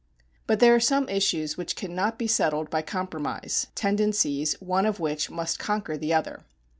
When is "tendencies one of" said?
3.75-4.99